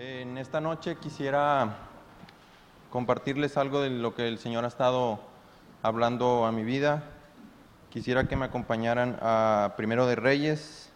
En 0.00 0.38
esta 0.38 0.60
noche 0.60 0.94
quisiera 0.94 1.74
compartirles 2.88 3.56
algo 3.56 3.80
de 3.80 3.90
lo 3.90 4.14
que 4.14 4.28
el 4.28 4.38
Señor 4.38 4.64
ha 4.64 4.68
estado 4.68 5.18
hablando 5.82 6.46
a 6.46 6.52
mi 6.52 6.62
vida. 6.62 7.02
Quisiera 7.90 8.28
que 8.28 8.36
me 8.36 8.44
acompañaran 8.44 9.18
a 9.20 9.74
Primero 9.76 10.06
de 10.06 10.14
Reyes, 10.14 10.92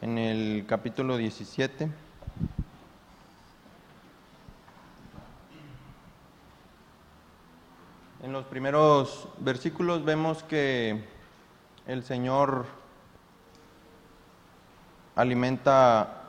en 0.00 0.16
el 0.16 0.64
capítulo 0.66 1.18
17. 1.18 1.90
En 8.22 8.32
los 8.32 8.46
primeros 8.46 9.28
versículos 9.40 10.06
vemos 10.06 10.42
que 10.42 11.04
el 11.86 12.02
Señor 12.02 12.64
alimenta 15.16 16.22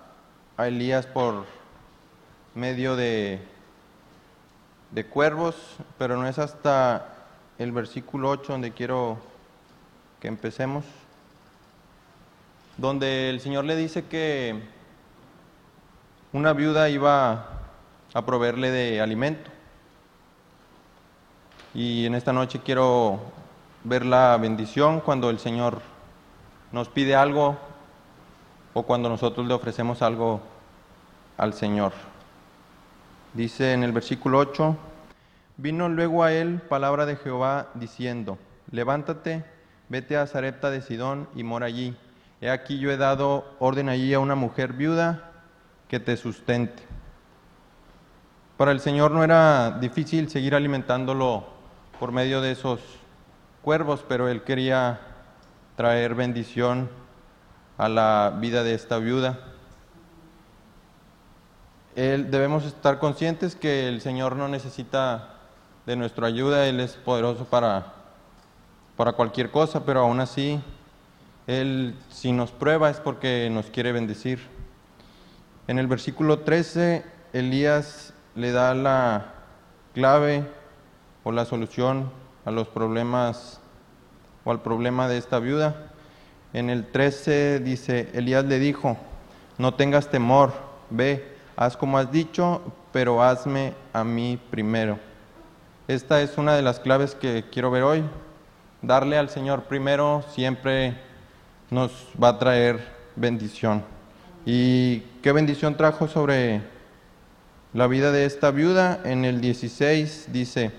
a 0.58 0.68
Elías 0.68 1.06
por 1.06 1.46
medio 2.54 2.96
de, 2.96 3.40
de 4.92 5.06
cuervos, 5.06 5.56
pero 5.98 6.16
no 6.16 6.28
es 6.28 6.40
hasta 6.40 7.14
el 7.58 7.72
versículo 7.72 8.30
8 8.30 8.54
donde 8.54 8.72
quiero 8.72 9.18
que 10.22 10.28
empecemos, 10.28 10.86
donde 12.78 13.30
el 13.30 13.42
Señor 13.42 13.66
le 13.66 13.76
dice 13.76 14.06
que 14.06 14.62
una 16.32 16.54
viuda 16.54 16.90
iba 16.90 17.50
a 18.14 18.26
proveerle 18.26 18.72
de 18.72 19.02
alimento. 19.02 19.52
Y 21.74 22.06
en 22.06 22.16
esta 22.16 22.32
noche 22.32 22.62
quiero 22.64 23.20
ver 23.84 24.06
la 24.06 24.38
bendición 24.38 25.02
cuando 25.02 25.30
el 25.30 25.40
Señor 25.40 25.82
nos 26.72 26.88
pide 26.88 27.16
algo 27.16 27.58
o 28.78 28.84
cuando 28.84 29.08
nosotros 29.08 29.48
le 29.48 29.54
ofrecemos 29.54 30.02
algo 30.02 30.42
al 31.38 31.54
Señor. 31.54 31.94
Dice 33.34 33.72
en 33.72 33.84
el 33.84 33.94
versículo 33.94 34.38
8, 34.38 34.76
vino 35.56 35.88
luego 35.88 36.24
a 36.24 36.34
él 36.34 36.62
palabra 36.68 37.06
de 37.06 37.16
Jehová 37.16 37.70
diciendo, 37.76 38.38
levántate, 38.72 39.46
vete 39.88 40.18
a 40.18 40.28
Zarepta 40.28 40.72
de 40.72 40.82
Sidón 40.82 41.30
y 41.36 41.44
mora 41.44 41.68
allí. 41.68 41.96
He 42.42 42.50
aquí 42.50 42.78
yo 42.78 42.92
he 42.92 42.98
dado 42.98 43.46
orden 43.60 43.88
allí 43.88 44.14
a 44.14 44.20
una 44.20 44.36
mujer 44.36 44.74
viuda 44.74 45.32
que 45.88 46.02
te 46.02 46.18
sustente. 46.18 46.84
Para 48.58 48.74
el 48.74 48.82
Señor 48.82 49.12
no 49.12 49.24
era 49.24 49.72
difícil 49.80 50.30
seguir 50.30 50.54
alimentándolo 50.54 51.46
por 51.98 52.12
medio 52.12 52.42
de 52.42 52.52
esos 52.52 52.82
cuervos, 53.62 54.04
pero 54.06 54.28
él 54.28 54.44
quería 54.44 55.00
traer 55.78 56.14
bendición 56.14 56.90
a 57.78 57.90
la 57.90 58.38
vida 58.40 58.64
de 58.64 58.74
esta 58.74 58.98
viuda. 58.98 59.40
Él, 61.96 62.30
debemos 62.30 62.66
estar 62.66 63.00
conscientes 63.00 63.56
que 63.56 63.88
el 63.88 64.02
Señor 64.02 64.36
no 64.36 64.48
necesita 64.48 65.30
de 65.86 65.96
nuestra 65.96 66.28
ayuda, 66.28 66.68
Él 66.68 66.80
es 66.80 66.94
poderoso 66.94 67.46
para, 67.46 67.94
para 68.98 69.14
cualquier 69.14 69.52
cosa, 69.52 69.86
pero 69.86 70.02
aún 70.02 70.20
así, 70.20 70.60
Él 71.48 71.96
si 72.10 72.32
nos 72.32 72.52
prueba 72.52 72.90
es 72.90 73.00
porque 73.00 73.50
nos 73.52 73.68
quiere 73.68 73.92
bendecir. 73.92 74.40
En 75.68 75.80
el 75.80 75.88
versículo 75.88 76.40
13, 76.40 77.06
Elías 77.34 78.14
le 78.36 78.52
da 78.52 78.76
la 78.76 79.34
clave 79.94 80.46
o 81.24 81.32
la 81.32 81.46
solución 81.46 82.12
a 82.46 82.52
los 82.52 82.68
problemas 82.68 83.60
o 84.44 84.52
al 84.52 84.62
problema 84.62 85.08
de 85.08 85.18
esta 85.18 85.40
viuda. 85.40 85.92
En 86.56 86.70
el 86.70 86.86
13 86.86 87.60
dice, 87.60 88.08
Elías 88.14 88.46
le 88.46 88.60
dijo, 88.60 88.96
no 89.58 89.74
tengas 89.74 90.10
temor, 90.10 90.54
ve, 90.90 91.36
haz 91.58 91.76
como 91.76 91.98
has 91.98 92.14
dicho, 92.14 92.62
pero 92.94 93.22
hazme 93.22 93.74
a 93.92 94.06
mí 94.06 94.40
primero. 94.52 94.98
Esta 95.90 96.22
es 96.22 96.38
una 96.38 96.56
de 96.56 96.62
las 96.62 96.80
claves 96.80 97.14
que 97.14 97.44
quiero 97.52 97.72
ver 97.72 97.84
hoy. 97.84 98.06
Darle 98.82 99.18
al 99.18 99.28
Señor 99.28 99.64
primero 99.64 100.24
siempre 100.34 100.98
nos 101.72 101.92
va 102.24 102.30
a 102.30 102.40
traer 102.40 102.88
bendición. 103.18 103.84
¿Y 104.46 105.00
qué 105.22 105.34
bendición 105.34 105.76
trajo 105.76 106.08
sobre 106.08 106.62
la 107.74 107.88
vida 107.88 108.14
de 108.14 108.24
esta 108.24 108.52
viuda? 108.52 109.02
En 109.04 109.26
el 109.26 109.42
16 109.42 110.28
dice, 110.32 110.72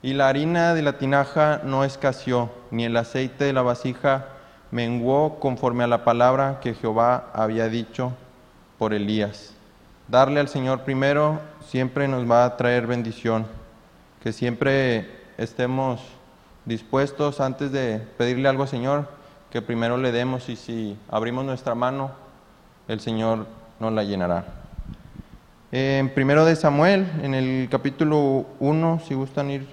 y 0.00 0.14
la 0.14 0.30
harina 0.30 0.72
de 0.72 0.80
la 0.80 0.96
tinaja 0.96 1.60
no 1.64 1.84
escaseó, 1.84 2.50
ni 2.70 2.86
el 2.86 2.96
aceite 2.96 3.44
de 3.44 3.52
la 3.52 3.60
vasija 3.60 4.28
menguó 4.76 5.40
conforme 5.40 5.84
a 5.84 5.86
la 5.86 6.04
palabra 6.04 6.60
que 6.60 6.74
Jehová 6.74 7.30
había 7.32 7.70
dicho 7.70 8.12
por 8.76 8.92
Elías. 8.92 9.54
Darle 10.06 10.38
al 10.38 10.48
Señor 10.48 10.82
primero 10.82 11.40
siempre 11.66 12.08
nos 12.08 12.30
va 12.30 12.44
a 12.44 12.58
traer 12.58 12.86
bendición, 12.86 13.46
que 14.22 14.34
siempre 14.34 15.10
estemos 15.38 16.02
dispuestos 16.66 17.40
antes 17.40 17.72
de 17.72 18.06
pedirle 18.18 18.50
algo 18.50 18.64
al 18.64 18.68
Señor, 18.68 19.08
que 19.50 19.62
primero 19.62 19.96
le 19.96 20.12
demos 20.12 20.50
y 20.50 20.56
si 20.56 20.98
abrimos 21.08 21.46
nuestra 21.46 21.74
mano, 21.74 22.10
el 22.86 23.00
Señor 23.00 23.46
nos 23.80 23.94
la 23.94 24.04
llenará. 24.04 24.44
En 25.72 26.10
primero 26.10 26.44
de 26.44 26.54
Samuel, 26.54 27.10
en 27.22 27.34
el 27.34 27.68
capítulo 27.70 28.44
1, 28.60 29.00
si 29.08 29.14
gustan 29.14 29.50
ir 29.50 29.66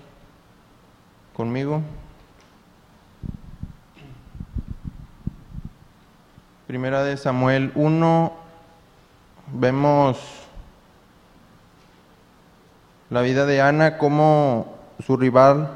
conmigo. 1.36 1.82
Primera 6.74 7.04
de 7.04 7.18
Samuel 7.18 7.72
1, 7.76 8.34
vemos 9.54 10.18
la 13.12 13.22
vida 13.22 13.46
de 13.46 13.62
Ana, 13.62 14.00
cómo 14.00 14.74
su 15.06 15.16
rival 15.16 15.70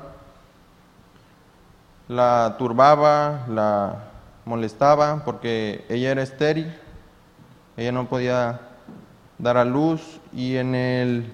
la 2.07 2.55
turbaba, 2.57 3.45
la 3.47 4.05
molestaba, 4.45 5.23
porque 5.23 5.85
ella 5.87 6.09
era 6.09 6.23
estéril, 6.23 6.75
ella 7.77 7.91
no 7.91 8.09
podía 8.09 8.59
dar 9.37 9.57
a 9.57 9.65
luz, 9.65 10.19
y 10.33 10.55
en 10.55 10.73
el 10.73 11.31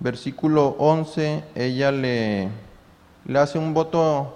versículo 0.00 0.74
11 0.80 1.44
ella 1.54 1.92
le, 1.92 2.48
le 3.26 3.38
hace 3.38 3.58
un 3.58 3.72
voto 3.72 4.34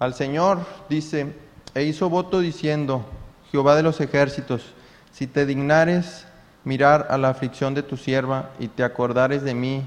al 0.00 0.14
Señor, 0.14 0.66
dice, 0.88 1.32
e 1.74 1.84
hizo 1.84 2.08
voto 2.08 2.40
diciendo, 2.40 3.04
Jehová 3.50 3.76
de 3.76 3.82
los 3.82 4.00
ejércitos, 4.00 4.62
si 5.12 5.26
te 5.26 5.46
dignares 5.46 6.26
mirar 6.64 7.06
a 7.10 7.18
la 7.18 7.30
aflicción 7.30 7.74
de 7.74 7.82
tu 7.82 7.96
sierva 7.96 8.50
y 8.58 8.68
te 8.68 8.84
acordares 8.84 9.42
de 9.42 9.54
mí, 9.54 9.84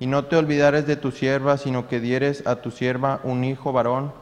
y 0.00 0.06
no 0.06 0.24
te 0.24 0.36
olvidares 0.36 0.86
de 0.86 0.96
tu 0.96 1.12
sierva, 1.12 1.58
sino 1.58 1.86
que 1.86 2.00
dieres 2.00 2.46
a 2.46 2.56
tu 2.56 2.70
sierva 2.70 3.20
un 3.22 3.44
hijo 3.44 3.72
varón, 3.72 4.12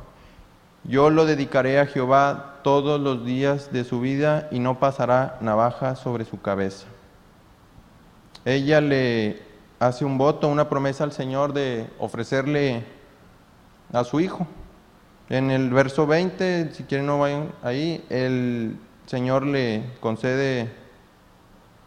yo 0.84 1.08
lo 1.10 1.24
dedicaré 1.24 1.78
a 1.78 1.86
Jehová 1.86 2.56
todos 2.62 3.00
los 3.00 3.24
días 3.24 3.72
de 3.72 3.84
su 3.84 4.00
vida 4.00 4.48
y 4.50 4.58
no 4.58 4.80
pasará 4.80 5.38
navaja 5.40 5.94
sobre 5.96 6.24
su 6.24 6.40
cabeza. 6.40 6.86
Ella 8.44 8.80
le 8.80 9.42
hace 9.78 10.04
un 10.04 10.18
voto, 10.18 10.48
una 10.48 10.68
promesa 10.68 11.04
al 11.04 11.12
Señor 11.12 11.52
de 11.52 11.88
ofrecerle 11.98 12.84
a 13.92 14.02
su 14.02 14.20
hijo. 14.20 14.46
En 15.30 15.50
el 15.50 15.68
verso 15.70 16.06
20, 16.06 16.70
si 16.72 16.84
quieren 16.84 17.06
no 17.06 17.18
vayan 17.18 17.52
ahí, 17.62 18.02
el 18.08 18.76
Señor 19.04 19.44
le 19.46 19.82
concede 20.00 20.70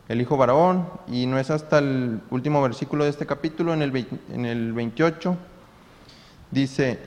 el 0.09 0.21
hijo 0.21 0.37
varón 0.37 0.87
y 1.07 1.25
no 1.25 1.39
es 1.39 1.49
hasta 1.49 1.79
el 1.79 2.19
último 2.29 2.61
versículo 2.61 3.05
de 3.05 3.09
este 3.09 3.25
capítulo, 3.25 3.73
en 3.73 3.81
el, 3.81 4.07
en 4.31 4.45
el 4.45 4.73
28, 4.73 5.35
dice, 6.51 6.99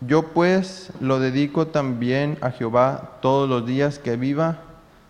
yo 0.00 0.28
pues 0.28 0.90
lo 1.00 1.20
dedico 1.20 1.66
también 1.66 2.38
a 2.40 2.50
Jehová 2.50 3.18
todos 3.20 3.46
los 3.46 3.66
días 3.66 3.98
que 3.98 4.16
viva, 4.16 4.62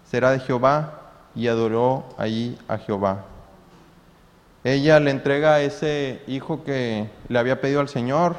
será 0.04 0.32
de 0.32 0.40
Jehová 0.40 1.12
y 1.36 1.46
adoró 1.46 2.04
allí 2.18 2.58
a 2.66 2.78
Jehová. 2.78 3.26
Ella 4.64 4.98
le 4.98 5.12
entrega 5.12 5.54
a 5.54 5.60
ese 5.60 6.22
hijo 6.26 6.64
que 6.64 7.08
le 7.28 7.38
había 7.38 7.60
pedido 7.60 7.78
al 7.80 7.88
Señor 7.88 8.34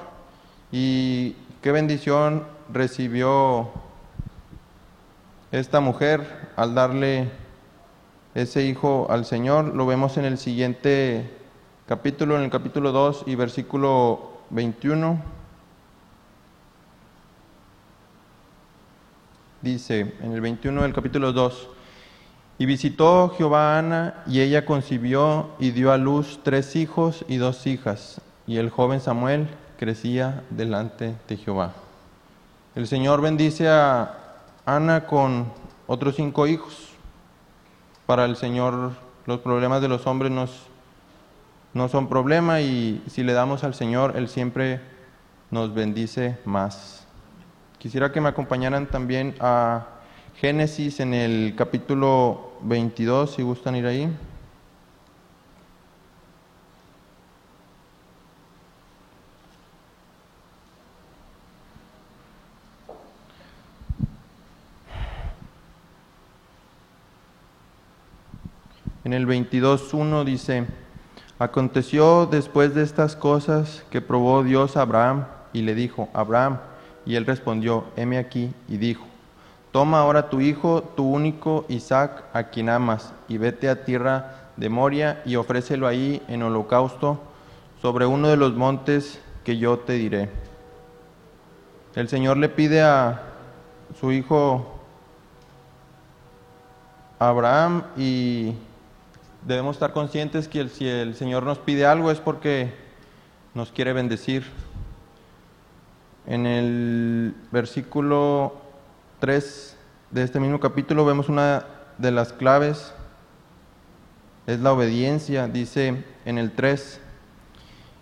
y 0.71 1.35
qué 1.65 1.71
bendición 1.71 2.43
recibió 2.71 3.71
esta 5.51 5.79
mujer 5.79 6.51
al 6.55 6.75
darle 6.75 7.31
ese 8.35 8.61
hijo 8.61 9.07
al 9.09 9.25
Señor. 9.25 9.73
Lo 9.73 9.87
vemos 9.87 10.15
en 10.17 10.25
el 10.25 10.37
siguiente 10.37 11.27
capítulo, 11.87 12.37
en 12.37 12.43
el 12.43 12.51
capítulo 12.51 12.91
2 12.91 13.23
y 13.25 13.33
versículo 13.33 14.41
21. 14.51 15.19
Dice 19.63 20.13
en 20.21 20.33
el 20.33 20.41
21 20.41 20.83
del 20.83 20.93
capítulo 20.93 21.33
2, 21.33 21.69
y 22.59 22.67
visitó 22.67 23.33
Jehová 23.35 23.79
Ana, 23.79 24.23
y 24.27 24.41
ella 24.41 24.67
concibió 24.67 25.49
y 25.57 25.71
dio 25.71 25.91
a 25.91 25.97
luz 25.97 26.41
tres 26.43 26.75
hijos 26.75 27.25
y 27.27 27.37
dos 27.37 27.65
hijas, 27.65 28.21
y 28.45 28.57
el 28.57 28.69
joven 28.69 29.01
Samuel 29.01 29.47
crecía 29.77 30.43
delante 30.49 31.15
de 31.27 31.37
Jehová. 31.37 31.73
El 32.75 32.87
Señor 32.87 33.21
bendice 33.21 33.69
a 33.69 34.17
Ana 34.65 35.05
con 35.05 35.51
otros 35.87 36.15
cinco 36.15 36.47
hijos. 36.47 36.91
para 38.05 38.25
el 38.25 38.35
Señor 38.35 38.91
los 39.25 39.39
problemas 39.39 39.81
de 39.81 39.87
los 39.87 40.05
hombres 40.05 40.31
no 41.73 41.87
son 41.87 42.07
problema 42.07 42.61
y 42.61 43.01
si 43.07 43.23
le 43.23 43.33
damos 43.33 43.63
al 43.63 43.73
Señor, 43.73 44.13
Él 44.15 44.29
siempre 44.29 44.79
nos 45.51 45.73
bendice 45.73 46.37
más. 46.45 47.05
Quisiera 47.79 48.11
que 48.11 48.21
me 48.21 48.29
acompañaran 48.29 48.87
también 48.87 49.35
a 49.39 49.87
Génesis 50.35 50.99
en 50.99 51.13
el 51.13 51.53
capítulo 51.55 52.51
22, 52.61 53.35
si 53.35 53.41
gustan 53.41 53.75
ir 53.75 53.85
ahí. 53.85 54.09
El 69.15 69.27
22.1 69.27 70.23
dice, 70.23 70.65
aconteció 71.39 72.27
después 72.27 72.75
de 72.75 72.83
estas 72.83 73.15
cosas 73.15 73.83
que 73.89 74.01
probó 74.01 74.43
Dios 74.43 74.77
a 74.77 74.81
Abraham 74.81 75.25
y 75.53 75.61
le 75.61 75.73
dijo, 75.73 76.09
Abraham, 76.13 76.59
y 77.05 77.15
él 77.15 77.25
respondió, 77.25 77.85
heme 77.95 78.17
aquí, 78.17 78.53
y 78.67 78.77
dijo, 78.77 79.05
toma 79.71 79.99
ahora 79.99 80.29
tu 80.29 80.41
hijo, 80.41 80.83
tu 80.95 81.09
único 81.09 81.65
Isaac, 81.69 82.25
a 82.33 82.43
quien 82.43 82.69
amas, 82.69 83.13
y 83.27 83.37
vete 83.37 83.69
a 83.69 83.85
tierra 83.85 84.51
de 84.57 84.69
Moria 84.69 85.21
y 85.25 85.35
ofrécelo 85.35 85.87
ahí 85.87 86.21
en 86.27 86.43
holocausto 86.43 87.19
sobre 87.81 88.05
uno 88.05 88.27
de 88.27 88.37
los 88.37 88.53
montes 88.53 89.19
que 89.43 89.57
yo 89.57 89.79
te 89.79 89.93
diré. 89.93 90.29
El 91.93 92.09
Señor 92.09 92.37
le 92.37 92.49
pide 92.49 92.81
a 92.81 93.21
su 93.99 94.11
hijo 94.11 94.79
Abraham 97.19 97.83
y 97.95 98.53
debemos 99.45 99.75
estar 99.75 99.93
conscientes 99.93 100.47
que 100.47 100.67
si 100.69 100.87
el 100.87 101.15
Señor 101.15 101.43
nos 101.43 101.59
pide 101.59 101.85
algo 101.85 102.11
es 102.11 102.19
porque 102.19 102.73
nos 103.53 103.71
quiere 103.71 103.93
bendecir. 103.93 104.43
En 106.25 106.47
el 106.47 107.35
versículo 107.51 108.55
3 109.19 109.77
de 110.09 110.23
este 110.23 110.39
mismo 110.39 110.59
capítulo 110.59 111.05
vemos 111.05 111.29
una 111.29 111.65
de 111.99 112.11
las 112.11 112.33
claves, 112.33 112.93
es 114.47 114.59
la 114.59 114.73
obediencia, 114.73 115.47
dice 115.47 116.03
en 116.25 116.37
el 116.39 116.51
3. 116.51 117.01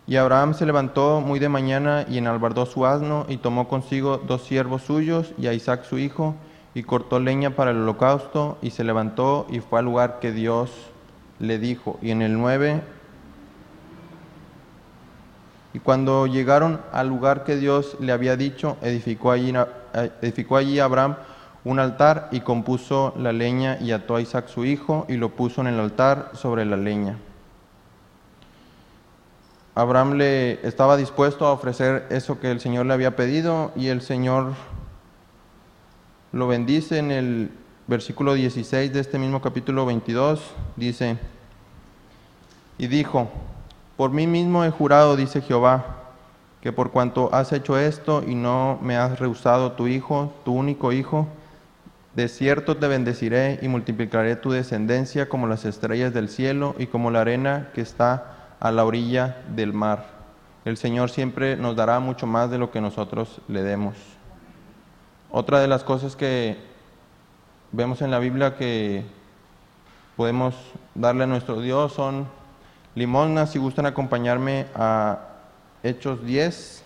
Y 0.07 0.15
Abraham 0.15 0.53
se 0.53 0.65
levantó 0.65 1.21
muy 1.21 1.39
de 1.39 1.49
mañana 1.49 2.05
y 2.09 2.17
enalbardó 2.17 2.65
su 2.65 2.85
asno 2.85 3.25
y 3.27 3.37
tomó 3.37 3.67
consigo 3.67 4.17
dos 4.17 4.43
siervos 4.43 4.83
suyos 4.83 5.33
y 5.37 5.47
a 5.47 5.53
Isaac 5.53 5.83
su 5.83 5.97
hijo 5.97 6.35
y 6.73 6.83
cortó 6.83 7.19
leña 7.19 7.51
para 7.51 7.71
el 7.71 7.77
holocausto 7.77 8.57
y 8.61 8.71
se 8.71 8.83
levantó 8.83 9.45
y 9.49 9.59
fue 9.59 9.79
al 9.79 9.85
lugar 9.85 10.19
que 10.19 10.31
Dios 10.31 10.92
le 11.39 11.59
dijo. 11.59 11.99
Y 12.01 12.11
en 12.11 12.21
el 12.21 12.37
9, 12.37 12.81
y 15.73 15.79
cuando 15.79 16.27
llegaron 16.27 16.81
al 16.91 17.07
lugar 17.07 17.43
que 17.43 17.55
Dios 17.55 17.97
le 17.99 18.11
había 18.11 18.37
dicho, 18.37 18.77
edificó 18.81 19.31
allí, 19.31 19.53
edificó 20.21 20.57
allí 20.57 20.79
Abraham 20.79 21.15
un 21.65 21.79
altar 21.79 22.29
y 22.31 22.41
compuso 22.41 23.13
la 23.17 23.31
leña 23.31 23.77
y 23.79 23.91
ató 23.91 24.15
a 24.15 24.21
Isaac 24.21 24.47
su 24.47 24.65
hijo 24.65 25.05
y 25.09 25.15
lo 25.15 25.29
puso 25.29 25.61
en 25.61 25.67
el 25.67 25.79
altar 25.79 26.31
sobre 26.33 26.65
la 26.65 26.77
leña. 26.77 27.17
Abraham 29.75 30.13
le 30.13 30.65
estaba 30.67 30.97
dispuesto 30.97 31.47
a 31.47 31.51
ofrecer 31.51 32.05
eso 32.11 32.39
que 32.39 32.51
el 32.51 32.59
Señor 32.59 32.85
le 32.85 32.93
había 32.93 33.15
pedido 33.15 33.71
y 33.75 33.87
el 33.87 34.01
Señor 34.01 34.53
lo 36.31 36.47
bendice 36.47 36.99
en 36.99 37.11
el 37.11 37.51
versículo 37.87 38.33
16 38.33 38.93
de 38.93 38.99
este 38.99 39.19
mismo 39.19 39.41
capítulo 39.41 39.85
22. 39.85 40.41
Dice, 40.75 41.17
y 42.77 42.87
dijo, 42.87 43.29
por 43.97 44.11
mí 44.11 44.27
mismo 44.27 44.63
he 44.63 44.71
jurado, 44.71 45.15
dice 45.15 45.41
Jehová, 45.41 45.85
que 46.61 46.71
por 46.71 46.91
cuanto 46.91 47.33
has 47.33 47.51
hecho 47.51 47.77
esto 47.77 48.23
y 48.25 48.35
no 48.35 48.79
me 48.81 48.97
has 48.97 49.19
rehusado 49.19 49.73
tu 49.73 49.87
hijo, 49.87 50.33
tu 50.45 50.53
único 50.53 50.91
hijo, 50.91 51.27
de 52.15 52.27
cierto 52.27 52.77
te 52.77 52.87
bendeciré 52.87 53.59
y 53.61 53.67
multiplicaré 53.67 54.35
tu 54.35 54.51
descendencia 54.51 55.27
como 55.27 55.47
las 55.47 55.65
estrellas 55.65 56.13
del 56.13 56.29
cielo 56.29 56.75
y 56.77 56.87
como 56.87 57.11
la 57.11 57.21
arena 57.21 57.69
que 57.73 57.81
está 57.81 58.55
a 58.59 58.71
la 58.71 58.85
orilla 58.85 59.41
del 59.55 59.73
mar. 59.73 60.05
El 60.63 60.77
Señor 60.77 61.09
siempre 61.09 61.57
nos 61.57 61.75
dará 61.75 61.99
mucho 61.99 62.27
más 62.27 62.49
de 62.49 62.57
lo 62.57 62.71
que 62.71 62.81
nosotros 62.81 63.41
le 63.47 63.63
demos. 63.63 63.95
Otra 65.31 65.59
de 65.59 65.67
las 65.67 65.83
cosas 65.83 66.15
que 66.15 66.57
vemos 67.73 68.03
en 68.03 68.11
la 68.11 68.19
Biblia 68.19 68.55
que 68.55 69.03
podemos 70.15 70.53
darle 70.93 71.23
a 71.23 71.27
nuestro 71.27 71.59
Dios 71.59 71.93
son 71.93 72.27
limosnas, 72.93 73.51
si 73.51 73.57
gustan 73.57 73.87
acompañarme 73.87 74.67
a 74.75 75.17
Hechos 75.81 76.23
10. 76.23 76.83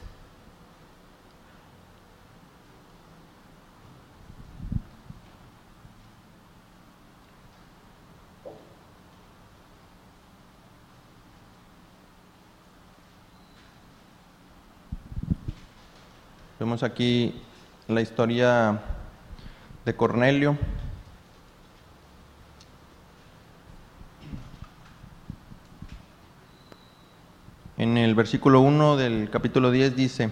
Vemos 16.60 16.82
aquí 16.82 17.44
la 17.90 18.00
historia 18.00 18.80
de 19.84 19.96
Cornelio. 19.96 20.58
Versículo 28.18 28.62
1 28.62 28.98
del 28.98 29.30
capítulo 29.30 29.70
10 29.70 29.96
dice, 29.96 30.32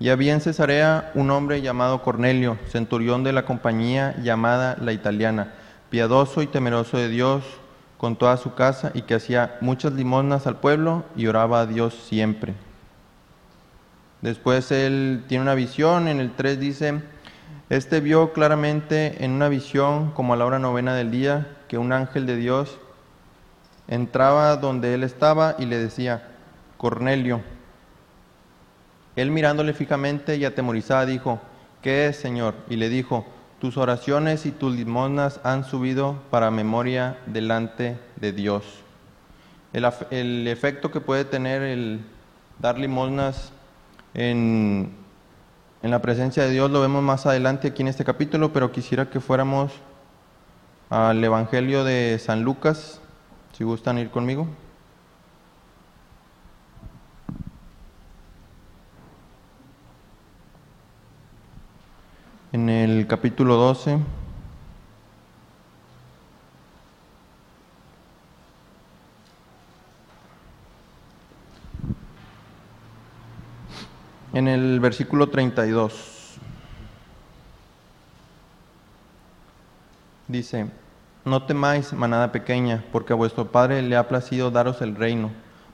y 0.00 0.08
había 0.08 0.32
en 0.32 0.40
Cesarea 0.40 1.12
un 1.14 1.30
hombre 1.30 1.60
llamado 1.60 2.02
Cornelio, 2.02 2.56
centurión 2.66 3.24
de 3.24 3.34
la 3.34 3.44
compañía 3.44 4.16
llamada 4.22 4.78
la 4.80 4.94
italiana, 4.94 5.52
piadoso 5.90 6.40
y 6.40 6.46
temeroso 6.46 6.96
de 6.96 7.10
Dios 7.10 7.44
con 7.98 8.16
toda 8.16 8.38
su 8.38 8.54
casa 8.54 8.90
y 8.94 9.02
que 9.02 9.14
hacía 9.14 9.58
muchas 9.60 9.92
limosnas 9.92 10.46
al 10.46 10.60
pueblo 10.60 11.04
y 11.14 11.26
oraba 11.26 11.60
a 11.60 11.66
Dios 11.66 11.94
siempre. 12.08 12.54
Después 14.22 14.72
él 14.72 15.22
tiene 15.28 15.42
una 15.42 15.54
visión, 15.54 16.08
en 16.08 16.20
el 16.20 16.32
3 16.32 16.58
dice, 16.58 17.02
este 17.68 18.00
vio 18.00 18.32
claramente 18.32 19.22
en 19.22 19.32
una 19.32 19.50
visión, 19.50 20.12
como 20.12 20.32
a 20.32 20.36
la 20.38 20.46
hora 20.46 20.58
novena 20.58 20.94
del 20.94 21.10
día, 21.10 21.48
que 21.68 21.76
un 21.76 21.92
ángel 21.92 22.24
de 22.24 22.36
Dios 22.36 22.78
entraba 23.88 24.56
donde 24.56 24.94
él 24.94 25.04
estaba 25.04 25.56
y 25.58 25.66
le 25.66 25.76
decía, 25.76 26.26
Cornelio. 26.80 27.42
Él 29.14 29.30
mirándole 29.30 29.74
fijamente 29.74 30.36
y 30.36 30.46
atemorizada 30.46 31.04
dijo, 31.04 31.38
¿qué 31.82 32.06
es, 32.06 32.16
Señor? 32.16 32.54
Y 32.70 32.76
le 32.76 32.88
dijo, 32.88 33.26
tus 33.60 33.76
oraciones 33.76 34.46
y 34.46 34.50
tus 34.50 34.74
limosnas 34.74 35.40
han 35.44 35.64
subido 35.64 36.22
para 36.30 36.50
memoria 36.50 37.18
delante 37.26 37.98
de 38.16 38.32
Dios. 38.32 38.64
El, 39.74 39.86
el 40.10 40.48
efecto 40.48 40.90
que 40.90 41.02
puede 41.02 41.26
tener 41.26 41.60
el 41.60 42.00
dar 42.60 42.78
limosnas 42.78 43.52
en, 44.14 44.90
en 45.82 45.90
la 45.90 46.00
presencia 46.00 46.44
de 46.44 46.50
Dios 46.50 46.70
lo 46.70 46.80
vemos 46.80 47.02
más 47.02 47.26
adelante 47.26 47.68
aquí 47.68 47.82
en 47.82 47.88
este 47.88 48.04
capítulo, 48.04 48.54
pero 48.54 48.72
quisiera 48.72 49.10
que 49.10 49.20
fuéramos 49.20 49.70
al 50.88 51.22
Evangelio 51.22 51.84
de 51.84 52.18
San 52.18 52.42
Lucas, 52.42 53.02
si 53.52 53.64
gustan 53.64 53.98
ir 53.98 54.08
conmigo. 54.08 54.48
en 62.52 62.68
el 62.68 62.99
capítulo 63.10 63.56
12. 63.56 63.98
En 74.32 74.46
el 74.46 74.78
versículo 74.78 75.28
32 75.28 76.36
dice, 80.28 80.70
no 81.24 81.42
temáis, 81.46 81.92
manada 81.92 82.30
pequeña, 82.30 82.84
porque 82.92 83.12
a 83.12 83.16
vuestro 83.16 83.50
Padre 83.50 83.82
le 83.82 83.96
ha 83.96 84.06
placido 84.06 84.52
daros 84.52 84.82
el 84.82 84.94
reino. 84.94 85.32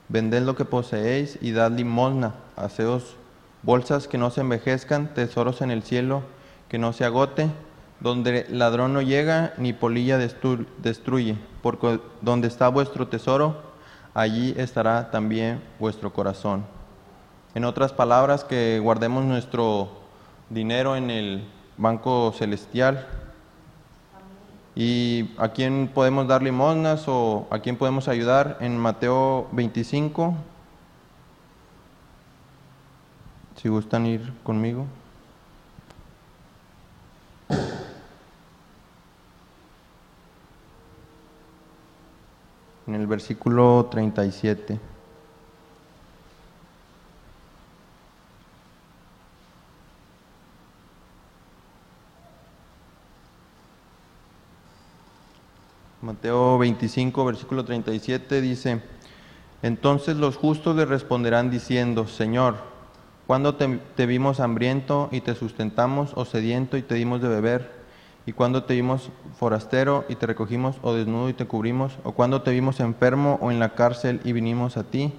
Vended 0.08 0.42
lo 0.42 0.56
que 0.56 0.64
poseéis 0.64 1.38
y 1.42 1.52
dad 1.52 1.72
limosna, 1.72 2.32
haceos 2.56 3.14
bolsas 3.62 4.08
que 4.08 4.16
no 4.16 4.30
se 4.30 4.40
envejezcan, 4.40 5.12
tesoros 5.12 5.60
en 5.60 5.70
el 5.70 5.82
cielo, 5.82 6.22
que 6.68 6.78
no 6.78 6.92
se 6.92 7.04
agote, 7.04 7.48
donde 8.00 8.46
ladrón 8.50 8.92
no 8.92 9.02
llega 9.02 9.54
ni 9.58 9.72
polilla 9.72 10.18
destruye, 10.18 11.36
porque 11.62 12.00
donde 12.20 12.48
está 12.48 12.68
vuestro 12.68 13.08
tesoro, 13.08 13.62
allí 14.14 14.54
estará 14.56 15.10
también 15.10 15.62
vuestro 15.78 16.12
corazón. 16.12 16.64
En 17.54 17.64
otras 17.64 17.92
palabras, 17.92 18.44
que 18.44 18.80
guardemos 18.82 19.24
nuestro 19.24 19.88
dinero 20.50 20.96
en 20.96 21.10
el 21.10 21.44
banco 21.78 22.32
celestial 22.36 23.06
¿Y 24.78 25.30
a 25.38 25.48
quién 25.48 25.90
podemos 25.92 26.28
dar 26.28 26.42
limosnas 26.42 27.08
o 27.08 27.46
a 27.50 27.60
quién 27.60 27.78
podemos 27.78 28.08
ayudar? 28.08 28.58
En 28.60 28.76
Mateo 28.76 29.48
25. 29.52 30.34
Si 33.56 33.70
gustan 33.70 34.04
ir 34.04 34.34
conmigo. 34.44 34.84
Versículo 43.16 43.88
37. 43.90 44.78
Mateo 56.02 56.58
25, 56.58 57.24
versículo 57.24 57.64
37 57.64 58.42
dice, 58.42 58.82
entonces 59.62 60.18
los 60.18 60.36
justos 60.36 60.76
le 60.76 60.84
responderán 60.84 61.50
diciendo, 61.50 62.06
Señor, 62.06 62.56
¿cuándo 63.26 63.54
te, 63.54 63.80
te, 63.96 64.04
vimos 64.04 64.40
hambriento 64.40 65.08
y 65.10 65.22
te 65.22 65.34
sustentamos 65.34 66.12
o 66.16 66.26
sediento 66.26 66.76
y 66.76 66.82
te 66.82 66.96
dimos 66.96 67.22
de 67.22 67.28
beber? 67.28 67.75
¿Y 68.26 68.32
cuándo 68.32 68.64
te 68.64 68.74
vimos 68.74 69.10
forastero 69.38 70.04
y 70.08 70.16
te 70.16 70.26
recogimos 70.26 70.76
o 70.82 70.92
desnudo 70.92 71.28
y 71.28 71.32
te 71.32 71.46
cubrimos? 71.46 71.96
¿O 72.02 72.12
cuándo 72.12 72.42
te 72.42 72.50
vimos 72.50 72.80
enfermo 72.80 73.38
o 73.40 73.52
en 73.52 73.60
la 73.60 73.74
cárcel 73.74 74.20
y 74.24 74.32
vinimos 74.32 74.76
a 74.76 74.82
ti? 74.82 75.14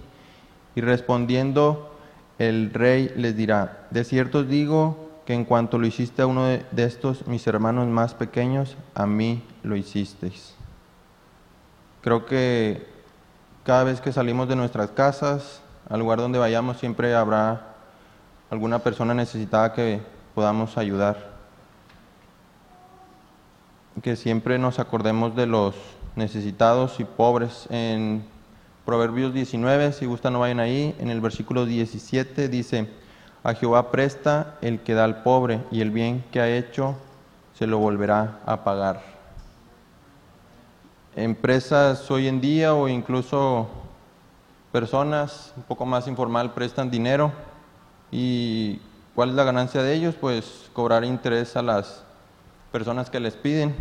Y 0.75 0.81
respondiendo 0.81 1.95
el 2.37 2.73
rey 2.73 3.11
les 3.15 3.35
dirá, 3.35 3.87
de 3.91 4.03
cierto 4.03 4.43
digo 4.43 5.09
que 5.25 5.33
en 5.33 5.45
cuanto 5.45 5.79
lo 5.79 5.87
hiciste 5.87 6.21
a 6.21 6.27
uno 6.27 6.45
de, 6.45 6.65
de 6.71 6.83
estos 6.83 7.25
mis 7.27 7.47
hermanos 7.47 7.87
más 7.87 8.13
pequeños, 8.13 8.75
a 8.93 9.07
mí 9.07 9.41
lo 9.63 9.77
hicisteis. 9.77 10.53
Creo 12.01 12.25
que 12.25 12.85
cada 13.63 13.85
vez 13.85 14.01
que 14.01 14.11
salimos 14.11 14.47
de 14.49 14.55
nuestras 14.55 14.91
casas, 14.91 15.61
al 15.89 15.99
lugar 15.99 16.19
donde 16.19 16.39
vayamos, 16.39 16.77
siempre 16.77 17.15
habrá 17.15 17.75
alguna 18.49 18.79
persona 18.79 19.13
necesitada 19.13 19.73
que 19.73 20.01
podamos 20.35 20.77
ayudar. 20.77 21.36
Que 24.01 24.15
siempre 24.15 24.59
nos 24.59 24.79
acordemos 24.79 25.35
de 25.35 25.47
los 25.47 25.75
necesitados 26.15 26.99
y 26.99 27.03
pobres. 27.03 27.67
En 27.69 28.23
Proverbios 28.85 29.33
19, 29.33 29.93
si 29.93 30.05
gustan 30.05 30.33
no 30.33 30.39
vayan 30.39 30.59
ahí, 30.59 30.95
en 30.99 31.09
el 31.09 31.21
versículo 31.21 31.65
17 31.65 32.47
dice, 32.47 32.87
a 33.43 33.53
Jehová 33.53 33.91
presta 33.91 34.55
el 34.61 34.79
que 34.79 34.93
da 34.93 35.03
al 35.03 35.23
pobre 35.23 35.61
y 35.71 35.81
el 35.81 35.91
bien 35.91 36.23
que 36.31 36.39
ha 36.39 36.49
hecho 36.49 36.95
se 37.53 37.67
lo 37.67 37.79
volverá 37.79 38.39
a 38.45 38.63
pagar 38.63 39.17
empresas 41.17 42.11
hoy 42.11 42.27
en 42.27 42.39
día 42.39 42.75
o 42.75 42.87
incluso 42.87 43.67
personas 44.71 45.51
un 45.57 45.63
poco 45.63 45.83
más 45.83 46.07
informal 46.07 46.53
prestan 46.53 46.91
dinero 46.91 47.31
y 48.11 48.79
¿cuál 49.15 49.29
es 49.29 49.35
la 49.35 49.43
ganancia 49.43 49.81
de 49.81 49.95
ellos? 49.95 50.13
Pues 50.13 50.69
cobrar 50.73 51.03
interés 51.03 51.57
a 51.57 51.63
las 51.63 52.03
personas 52.71 53.09
que 53.09 53.19
les 53.19 53.35
piden. 53.35 53.75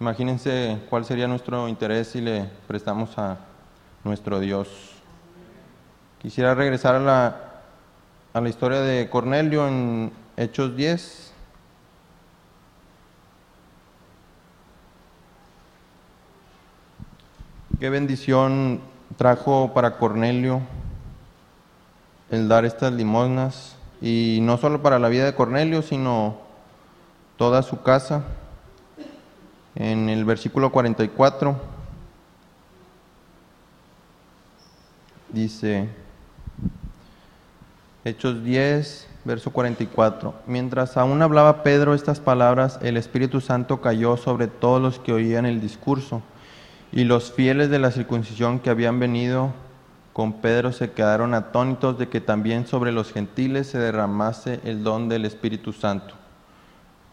Imagínense 0.00 0.78
cuál 0.90 1.04
sería 1.04 1.26
nuestro 1.26 1.68
interés 1.68 2.08
si 2.08 2.20
le 2.20 2.48
prestamos 2.66 3.16
a 3.18 3.38
nuestro 4.04 4.40
Dios. 4.40 4.68
Quisiera 6.20 6.54
regresar 6.54 6.94
a 6.94 7.00
la, 7.00 7.36
a 8.32 8.40
la 8.40 8.48
historia 8.48 8.80
de 8.80 9.08
Cornelio 9.08 9.66
en 9.66 10.12
Hechos 10.36 10.76
10. 10.76 11.32
Qué 17.80 17.90
bendición 17.90 18.80
trajo 19.16 19.72
para 19.72 19.98
Cornelio 19.98 20.60
el 22.30 22.48
dar 22.48 22.64
estas 22.64 22.92
limosnas, 22.92 23.76
y 24.00 24.38
no 24.42 24.58
solo 24.58 24.82
para 24.82 24.98
la 24.98 25.08
vida 25.08 25.24
de 25.24 25.34
Cornelio, 25.34 25.82
sino 25.82 26.47
toda 27.38 27.62
su 27.62 27.80
casa. 27.80 28.24
En 29.74 30.10
el 30.10 30.24
versículo 30.26 30.70
44 30.70 31.56
dice, 35.30 35.88
Hechos 38.04 38.42
10, 38.42 39.08
verso 39.24 39.52
44, 39.52 40.34
mientras 40.46 40.96
aún 40.96 41.22
hablaba 41.22 41.62
Pedro 41.62 41.94
estas 41.94 42.18
palabras, 42.18 42.80
el 42.82 42.96
Espíritu 42.96 43.40
Santo 43.40 43.80
cayó 43.80 44.16
sobre 44.16 44.48
todos 44.48 44.82
los 44.82 44.98
que 44.98 45.12
oían 45.12 45.46
el 45.46 45.60
discurso. 45.60 46.22
Y 46.90 47.04
los 47.04 47.30
fieles 47.30 47.70
de 47.70 47.78
la 47.78 47.92
circuncisión 47.92 48.58
que 48.58 48.70
habían 48.70 48.98
venido 48.98 49.52
con 50.12 50.32
Pedro 50.32 50.72
se 50.72 50.90
quedaron 50.90 51.34
atónitos 51.34 51.98
de 51.98 52.08
que 52.08 52.20
también 52.20 52.66
sobre 52.66 52.90
los 52.90 53.12
gentiles 53.12 53.68
se 53.68 53.78
derramase 53.78 54.58
el 54.64 54.82
don 54.82 55.08
del 55.08 55.24
Espíritu 55.24 55.72
Santo. 55.72 56.14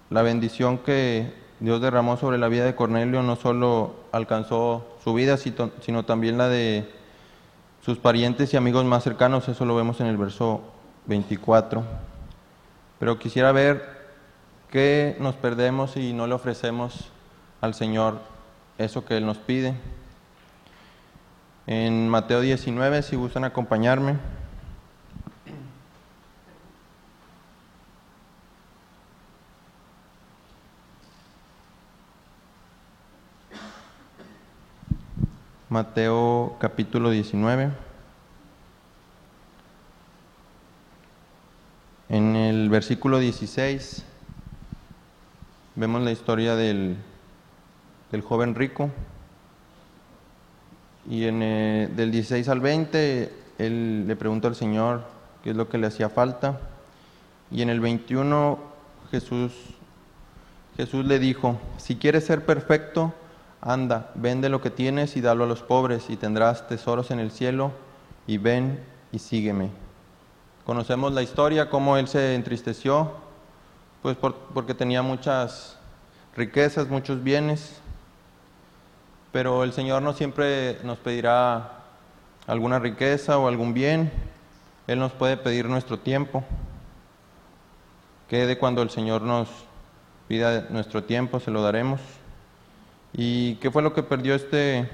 La 0.09 0.21
bendición 0.21 0.77
que 0.77 1.33
Dios 1.59 1.81
derramó 1.81 2.17
sobre 2.17 2.37
la 2.37 2.47
vida 2.47 2.65
de 2.65 2.75
Cornelio 2.75 3.23
no 3.23 3.35
solo 3.35 3.95
alcanzó 4.11 4.85
su 5.03 5.13
vida, 5.13 5.37
sino 5.37 6.05
también 6.05 6.37
la 6.37 6.47
de 6.47 6.87
sus 7.83 7.97
parientes 7.97 8.53
y 8.53 8.57
amigos 8.57 8.83
más 8.85 9.03
cercanos, 9.03 9.47
eso 9.47 9.63
lo 9.65 9.75
vemos 9.75 9.99
en 10.01 10.07
el 10.07 10.17
verso 10.17 10.61
24. 11.05 11.83
Pero 12.99 13.19
quisiera 13.19 13.51
ver 13.51 13.95
qué 14.71 15.15
nos 15.19 15.35
perdemos 15.35 15.95
y 15.95 16.13
no 16.13 16.27
le 16.27 16.33
ofrecemos 16.33 17.09
al 17.61 17.73
Señor 17.73 18.19
eso 18.77 19.05
que 19.05 19.17
Él 19.17 19.25
nos 19.25 19.37
pide. 19.37 19.75
En 21.67 22.09
Mateo 22.09 22.41
19, 22.41 23.01
si 23.01 23.15
gustan 23.15 23.43
acompañarme. 23.43 24.17
Mateo 35.75 36.55
capítulo 36.57 37.09
19. 37.09 37.69
En 42.07 42.37
el 42.37 42.69
versículo 42.69 43.19
16 43.19 44.05
vemos 45.75 46.01
la 46.01 46.13
historia 46.13 46.55
del 46.55 46.95
del 48.09 48.21
joven 48.21 48.55
rico. 48.55 48.89
Y 51.09 51.25
en, 51.25 51.41
eh, 51.43 51.89
del 51.93 52.09
16 52.09 52.47
al 52.47 52.61
20, 52.61 53.33
él 53.57 54.07
le 54.07 54.15
pregunta 54.15 54.47
al 54.47 54.55
Señor 54.55 55.03
qué 55.43 55.49
es 55.49 55.57
lo 55.57 55.67
que 55.67 55.77
le 55.77 55.87
hacía 55.87 56.07
falta. 56.07 56.57
Y 57.51 57.63
en 57.63 57.69
el 57.69 57.81
21, 57.81 58.59
Jesús, 59.11 59.51
Jesús 60.77 61.03
le 61.03 61.19
dijo, 61.19 61.59
si 61.75 61.97
quieres 61.97 62.23
ser 62.23 62.45
perfecto, 62.45 63.13
anda, 63.61 64.11
vende 64.15 64.49
lo 64.49 64.61
que 64.61 64.69
tienes 64.69 65.17
y 65.17 65.21
dalo 65.21 65.43
a 65.45 65.47
los 65.47 65.61
pobres 65.61 66.09
y 66.09 66.17
tendrás 66.17 66.67
tesoros 66.67 67.11
en 67.11 67.19
el 67.19 67.31
cielo 67.31 67.71
y 68.27 68.37
ven 68.37 68.83
y 69.11 69.19
sígueme. 69.19 69.69
Conocemos 70.65 71.13
la 71.13 71.21
historia, 71.21 71.69
cómo 71.69 71.97
él 71.97 72.07
se 72.07 72.35
entristeció, 72.35 73.13
pues 74.01 74.17
porque 74.17 74.73
tenía 74.73 75.01
muchas 75.01 75.77
riquezas, 76.35 76.89
muchos 76.89 77.23
bienes, 77.23 77.79
pero 79.31 79.63
el 79.63 79.73
Señor 79.73 80.01
no 80.01 80.13
siempre 80.13 80.79
nos 80.83 80.97
pedirá 80.97 81.75
alguna 82.47 82.79
riqueza 82.79 83.37
o 83.37 83.47
algún 83.47 83.73
bien, 83.73 84.11
Él 84.87 84.99
nos 84.99 85.11
puede 85.11 85.37
pedir 85.37 85.67
nuestro 85.67 85.99
tiempo. 85.99 86.43
Que 88.29 88.45
de 88.45 88.57
cuando 88.57 88.81
el 88.81 88.89
Señor 88.89 89.21
nos 89.21 89.49
pida 90.27 90.67
nuestro 90.69 91.03
tiempo, 91.03 91.39
se 91.39 91.51
lo 91.51 91.61
daremos. 91.61 91.99
¿Y 93.17 93.55
qué 93.55 93.71
fue 93.71 93.81
lo 93.81 93.93
que 93.93 94.03
perdió 94.03 94.35
este, 94.35 94.89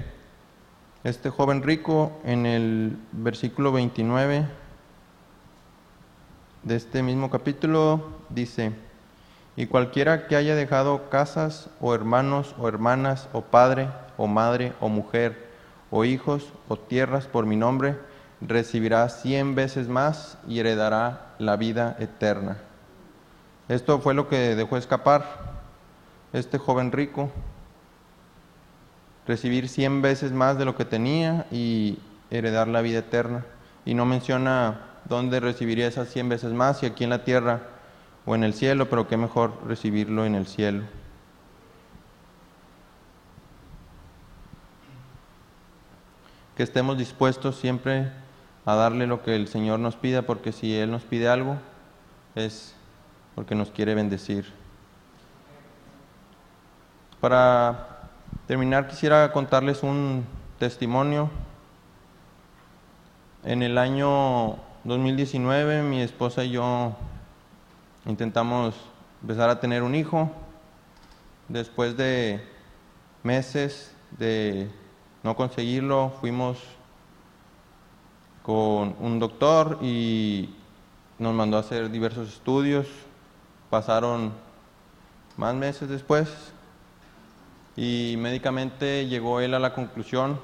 este 1.02 1.28
joven 1.28 1.64
rico 1.64 2.12
en 2.24 2.46
el 2.46 2.96
versículo 3.10 3.72
29 3.72 4.46
de 6.62 6.76
este 6.76 7.02
mismo 7.02 7.30
capítulo? 7.30 8.10
Dice, 8.28 8.70
y 9.56 9.66
cualquiera 9.66 10.28
que 10.28 10.36
haya 10.36 10.54
dejado 10.54 11.10
casas 11.10 11.68
o 11.80 11.96
hermanos 11.96 12.54
o 12.60 12.68
hermanas 12.68 13.28
o 13.32 13.40
padre 13.40 13.88
o 14.16 14.28
madre 14.28 14.72
o 14.78 14.88
mujer 14.88 15.48
o 15.90 16.04
hijos 16.04 16.52
o 16.68 16.76
tierras 16.76 17.26
por 17.26 17.44
mi 17.44 17.56
nombre, 17.56 17.98
recibirá 18.40 19.08
cien 19.08 19.56
veces 19.56 19.88
más 19.88 20.38
y 20.46 20.60
heredará 20.60 21.34
la 21.40 21.56
vida 21.56 21.96
eterna. 21.98 22.58
Esto 23.68 23.98
fue 23.98 24.14
lo 24.14 24.28
que 24.28 24.54
dejó 24.54 24.76
escapar 24.76 25.24
este 26.32 26.58
joven 26.58 26.92
rico, 26.92 27.32
recibir 29.26 29.68
100 29.68 30.02
veces 30.02 30.32
más 30.32 30.58
de 30.58 30.64
lo 30.64 30.76
que 30.76 30.84
tenía 30.84 31.46
y 31.50 31.98
heredar 32.30 32.68
la 32.68 32.80
vida 32.80 32.98
eterna. 33.00 33.44
Y 33.84 33.94
no 33.94 34.04
menciona 34.06 34.80
dónde 35.04 35.40
recibiría 35.40 35.86
esas 35.86 36.08
100 36.08 36.28
veces 36.28 36.52
más, 36.52 36.78
si 36.78 36.86
aquí 36.86 37.04
en 37.04 37.10
la 37.10 37.24
tierra 37.24 37.62
o 38.24 38.34
en 38.34 38.44
el 38.44 38.54
cielo, 38.54 38.88
pero 38.88 39.08
qué 39.08 39.16
mejor 39.16 39.52
recibirlo 39.66 40.24
en 40.24 40.34
el 40.34 40.46
cielo. 40.46 40.84
Que 46.56 46.62
estemos 46.62 46.98
dispuestos 46.98 47.56
siempre 47.56 48.12
a 48.64 48.74
darle 48.74 49.06
lo 49.06 49.22
que 49.22 49.34
el 49.34 49.48
Señor 49.48 49.80
nos 49.80 49.96
pida, 49.96 50.22
porque 50.22 50.52
si 50.52 50.76
Él 50.76 50.90
nos 50.90 51.02
pide 51.02 51.28
algo, 51.28 51.56
es 52.34 52.74
porque 53.34 53.54
nos 53.54 53.70
quiere 53.70 53.94
bendecir. 53.94 54.52
Para 57.20 57.91
terminar, 58.46 58.88
quisiera 58.88 59.30
contarles 59.32 59.82
un 59.82 60.26
testimonio. 60.58 61.30
En 63.44 63.62
el 63.62 63.78
año 63.78 64.56
2019, 64.84 65.82
mi 65.82 66.00
esposa 66.00 66.44
y 66.44 66.52
yo 66.52 66.92
intentamos 68.04 68.74
empezar 69.20 69.48
a 69.48 69.60
tener 69.60 69.82
un 69.82 69.94
hijo. 69.94 70.30
Después 71.48 71.96
de 71.96 72.44
meses 73.22 73.94
de 74.18 74.68
no 75.22 75.36
conseguirlo, 75.36 76.12
fuimos 76.20 76.58
con 78.42 78.96
un 78.98 79.20
doctor 79.20 79.78
y 79.82 80.54
nos 81.18 81.32
mandó 81.32 81.58
a 81.58 81.60
hacer 81.60 81.90
diversos 81.90 82.28
estudios. 82.28 82.86
Pasaron 83.70 84.32
más 85.36 85.54
meses 85.54 85.88
después 85.88 86.51
y 87.76 88.16
médicamente 88.18 89.06
llegó 89.06 89.40
él 89.40 89.54
a 89.54 89.58
la 89.58 89.74
conclusión 89.74 90.38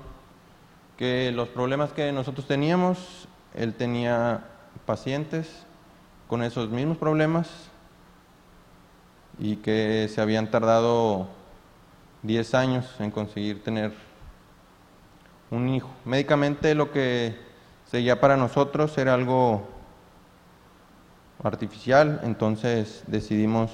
que 0.96 1.30
los 1.32 1.48
problemas 1.48 1.92
que 1.92 2.10
nosotros 2.12 2.46
teníamos, 2.46 3.28
él 3.54 3.74
tenía 3.74 4.44
pacientes 4.86 5.64
con 6.26 6.42
esos 6.42 6.70
mismos 6.70 6.96
problemas 6.96 7.48
y 9.38 9.56
que 9.56 10.08
se 10.12 10.20
habían 10.20 10.50
tardado 10.50 11.28
10 12.22 12.54
años 12.54 12.94
en 12.98 13.10
conseguir 13.10 13.62
tener 13.62 13.92
un 15.50 15.68
hijo. 15.68 15.90
Médicamente 16.04 16.74
lo 16.74 16.90
que 16.90 17.38
seguía 17.86 18.20
para 18.20 18.36
nosotros 18.36 18.96
era 18.98 19.14
algo 19.14 19.68
artificial, 21.42 22.20
entonces 22.24 23.04
decidimos, 23.06 23.70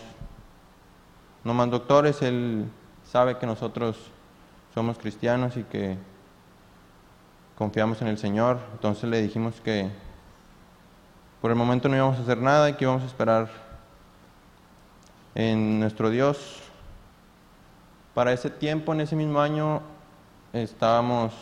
no 1.43 1.55
más 1.55 1.71
doctores, 1.71 2.21
él 2.21 2.67
sabe 3.15 3.39
que 3.39 3.47
nosotros 3.47 3.97
somos 4.75 4.99
cristianos 4.99 5.57
y 5.57 5.63
que 5.63 5.97
confiamos 7.57 8.03
en 8.03 8.09
el 8.09 8.19
Señor, 8.19 8.59
entonces 8.73 9.09
le 9.09 9.23
dijimos 9.23 9.55
que 9.61 9.89
por 11.41 11.53
el 11.53 11.57
momento 11.57 11.89
no 11.89 11.95
íbamos 11.95 12.19
a 12.19 12.23
hacer 12.23 12.39
nada 12.39 12.69
y 12.69 12.73
que 12.73 12.83
íbamos 12.83 13.05
a 13.05 13.07
esperar 13.07 13.49
en 15.37 15.79
nuestro 15.79 16.11
Dios. 16.11 16.59
Para 18.15 18.33
ese 18.33 18.51
tiempo, 18.51 18.93
en 18.93 19.03
ese 19.03 19.15
mismo 19.15 19.41
año, 19.41 19.81
estábamos 20.53 21.35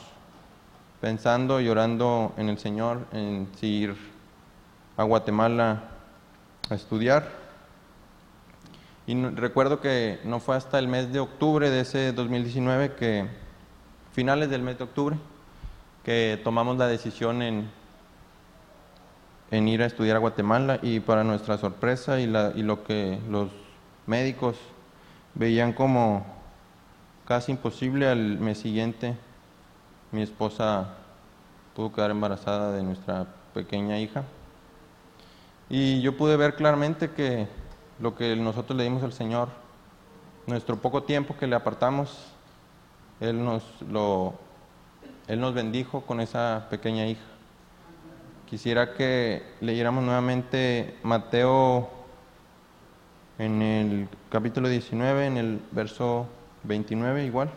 pensando 1.00 1.58
y 1.58 1.70
orando 1.70 2.34
en 2.36 2.50
el 2.50 2.58
Señor 2.58 3.06
en 3.12 3.48
ir 3.62 3.96
a 4.98 5.04
Guatemala 5.04 5.84
a 6.68 6.74
estudiar. 6.74 7.41
Y 9.06 9.20
recuerdo 9.20 9.80
que 9.80 10.20
no 10.24 10.38
fue 10.38 10.54
hasta 10.54 10.78
el 10.78 10.86
mes 10.86 11.12
de 11.12 11.18
octubre 11.18 11.70
de 11.70 11.80
ese 11.80 12.12
2019 12.12 12.94
que, 12.94 13.26
finales 14.12 14.48
del 14.48 14.62
mes 14.62 14.78
de 14.78 14.84
octubre, 14.84 15.16
que 16.04 16.40
tomamos 16.44 16.78
la 16.78 16.86
decisión 16.86 17.42
en, 17.42 17.68
en 19.50 19.68
ir 19.68 19.82
a 19.82 19.86
estudiar 19.86 20.16
a 20.16 20.20
Guatemala 20.20 20.78
y 20.82 21.00
para 21.00 21.24
nuestra 21.24 21.58
sorpresa 21.58 22.20
y, 22.20 22.28
la, 22.28 22.52
y 22.54 22.62
lo 22.62 22.84
que 22.84 23.18
los 23.28 23.50
médicos 24.06 24.56
veían 25.34 25.72
como 25.72 26.24
casi 27.26 27.52
imposible 27.52 28.08
al 28.08 28.38
mes 28.38 28.58
siguiente, 28.58 29.16
mi 30.12 30.22
esposa 30.22 30.94
pudo 31.74 31.92
quedar 31.92 32.12
embarazada 32.12 32.72
de 32.72 32.84
nuestra 32.84 33.26
pequeña 33.52 33.98
hija. 33.98 34.22
Y 35.68 36.02
yo 36.02 36.16
pude 36.16 36.36
ver 36.36 36.54
claramente 36.54 37.10
que 37.10 37.48
lo 38.00 38.14
que 38.14 38.36
nosotros 38.36 38.76
le 38.76 38.84
dimos 38.84 39.02
al 39.02 39.12
Señor, 39.12 39.48
nuestro 40.46 40.76
poco 40.76 41.04
tiempo 41.04 41.36
que 41.36 41.46
le 41.46 41.56
apartamos, 41.56 42.32
Él 43.20 43.44
nos, 43.44 43.62
lo, 43.90 44.34
Él 45.28 45.40
nos 45.40 45.54
bendijo 45.54 46.02
con 46.02 46.20
esa 46.20 46.66
pequeña 46.70 47.06
hija. 47.06 47.22
Quisiera 48.48 48.94
que 48.94 49.42
leyéramos 49.60 50.04
nuevamente 50.04 50.98
Mateo 51.02 51.88
en 53.38 53.62
el 53.62 54.08
capítulo 54.30 54.68
19, 54.68 55.26
en 55.26 55.36
el 55.36 55.60
verso 55.70 56.26
29 56.64 57.24
igual. 57.24 57.50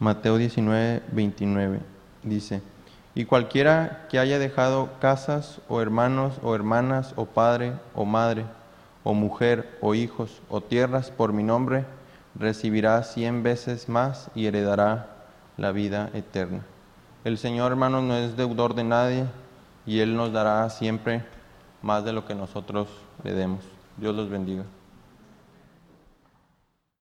Mateo 0.00 0.38
19, 0.38 1.02
29 1.12 1.80
dice, 2.22 2.62
y 3.18 3.24
cualquiera 3.24 4.06
que 4.08 4.20
haya 4.20 4.38
dejado 4.38 4.90
casas 5.00 5.60
o 5.68 5.80
hermanos 5.80 6.34
o 6.40 6.54
hermanas 6.54 7.14
o 7.16 7.26
padre 7.26 7.72
o 7.96 8.04
madre 8.04 8.44
o 9.02 9.12
mujer 9.12 9.76
o 9.80 9.96
hijos 9.96 10.40
o 10.48 10.60
tierras 10.60 11.10
por 11.10 11.32
mi 11.32 11.42
nombre, 11.42 11.84
recibirá 12.38 13.02
cien 13.02 13.42
veces 13.42 13.88
más 13.88 14.30
y 14.36 14.46
heredará 14.46 15.16
la 15.56 15.72
vida 15.72 16.10
eterna. 16.14 16.60
El 17.24 17.38
Señor, 17.38 17.72
hermanos, 17.72 18.04
no 18.04 18.14
es 18.14 18.36
deudor 18.36 18.76
de 18.76 18.84
nadie 18.84 19.24
y 19.84 19.98
Él 19.98 20.14
nos 20.14 20.32
dará 20.32 20.70
siempre 20.70 21.24
más 21.82 22.04
de 22.04 22.12
lo 22.12 22.24
que 22.24 22.36
nosotros 22.36 22.86
le 23.24 23.32
demos. 23.32 23.64
Dios 23.96 24.14
los 24.14 24.30
bendiga. 24.30 24.62